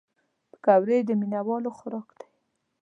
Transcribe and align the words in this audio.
پکورې 0.51 0.97
د 1.07 1.09
مینهوالو 1.19 1.69
خوراک 1.77 2.07
دی 2.19 2.27